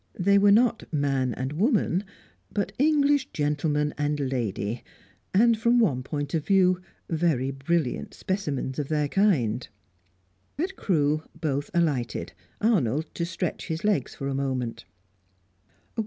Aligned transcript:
They 0.17 0.39
were 0.39 0.51
not 0.51 0.91
man 0.91 1.31
and 1.35 1.53
woman, 1.53 2.03
but 2.51 2.71
English 2.79 3.29
gentleman 3.33 3.93
and 3.99 4.19
lady, 4.31 4.83
and, 5.31 5.55
from 5.55 5.77
one 5.79 6.01
point 6.01 6.33
of 6.33 6.43
view, 6.43 6.81
very 7.07 7.51
brilliant 7.51 8.15
specimens 8.15 8.79
of 8.79 8.87
their 8.87 9.07
kind. 9.07 9.67
At 10.57 10.75
Crewe 10.75 11.21
both 11.39 11.69
alighted, 11.71 12.33
Arnold 12.61 13.13
to 13.13 13.27
stretch 13.27 13.67
his 13.67 13.83
legs 13.83 14.15
for 14.15 14.27
a 14.27 14.33
moment. 14.33 14.85